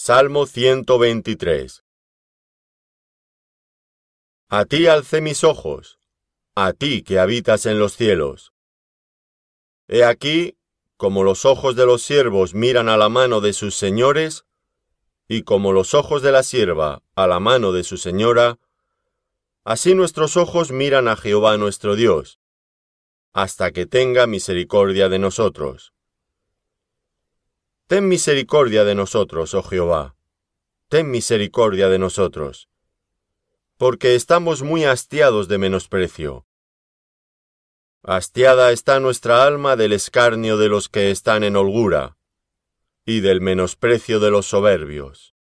Salmo 0.00 0.46
123 0.46 1.82
A 4.48 4.64
ti 4.64 4.86
alcé 4.86 5.20
mis 5.20 5.42
ojos, 5.42 5.98
a 6.54 6.72
ti 6.72 7.02
que 7.02 7.18
habitas 7.18 7.66
en 7.66 7.80
los 7.80 7.96
cielos. 7.96 8.52
He 9.88 10.04
aquí, 10.04 10.56
como 10.96 11.24
los 11.24 11.44
ojos 11.44 11.74
de 11.74 11.84
los 11.84 12.02
siervos 12.02 12.54
miran 12.54 12.88
a 12.88 12.96
la 12.96 13.08
mano 13.08 13.40
de 13.40 13.52
sus 13.52 13.74
señores, 13.74 14.44
y 15.26 15.42
como 15.42 15.72
los 15.72 15.94
ojos 15.94 16.22
de 16.22 16.30
la 16.30 16.44
sierva 16.44 17.02
a 17.16 17.26
la 17.26 17.40
mano 17.40 17.72
de 17.72 17.82
su 17.82 17.96
señora, 17.96 18.60
así 19.64 19.96
nuestros 19.96 20.36
ojos 20.36 20.70
miran 20.70 21.08
a 21.08 21.16
Jehová 21.16 21.56
nuestro 21.56 21.96
Dios, 21.96 22.38
hasta 23.32 23.72
que 23.72 23.84
tenga 23.84 24.28
misericordia 24.28 25.08
de 25.08 25.18
nosotros. 25.18 25.92
Ten 27.88 28.06
misericordia 28.06 28.84
de 28.84 28.94
nosotros, 28.94 29.54
oh 29.54 29.62
Jehová, 29.62 30.14
ten 30.90 31.10
misericordia 31.10 31.88
de 31.88 31.98
nosotros, 31.98 32.68
porque 33.78 34.14
estamos 34.14 34.60
muy 34.60 34.84
hastiados 34.84 35.48
de 35.48 35.56
menosprecio. 35.56 36.44
Hastiada 38.02 38.72
está 38.72 39.00
nuestra 39.00 39.42
alma 39.42 39.74
del 39.74 39.94
escarnio 39.94 40.58
de 40.58 40.68
los 40.68 40.90
que 40.90 41.10
están 41.10 41.42
en 41.44 41.56
holgura, 41.56 42.18
y 43.06 43.20
del 43.20 43.40
menosprecio 43.40 44.20
de 44.20 44.32
los 44.32 44.44
soberbios. 44.44 45.34